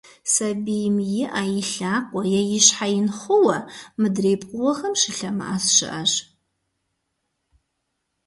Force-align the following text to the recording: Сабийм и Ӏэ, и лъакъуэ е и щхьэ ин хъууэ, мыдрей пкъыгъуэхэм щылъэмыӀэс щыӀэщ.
Сабийм 0.33 0.95
и 1.01 1.05
Ӏэ, 1.31 1.43
и 1.59 1.63
лъакъуэ 1.71 2.21
е 2.39 2.41
и 2.57 2.59
щхьэ 2.65 2.87
ин 2.99 3.07
хъууэ, 3.19 3.57
мыдрей 3.99 4.37
пкъыгъуэхэм 4.41 4.93
щылъэмыӀэс 5.01 5.65
щыӀэщ. 5.75 6.13